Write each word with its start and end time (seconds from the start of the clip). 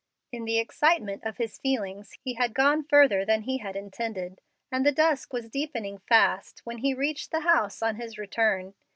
In 0.31 0.45
the 0.45 0.57
excitement 0.57 1.23
of 1.25 1.37
his 1.37 1.59
feelings, 1.59 2.17
he 2.23 2.33
had 2.33 2.55
gone 2.55 2.81
further 2.83 3.23
than 3.23 3.43
he 3.43 3.59
had 3.59 3.75
intended, 3.75 4.41
and 4.71 4.83
the 4.83 4.91
dusk 4.91 5.31
was 5.31 5.47
deepening 5.47 5.99
fast 5.99 6.61
when 6.65 6.79
he 6.79 6.95
reached 6.95 7.29
the 7.29 7.41
house 7.41 7.83
on 7.83 7.97
his 7.97 8.17
return. 8.17 8.73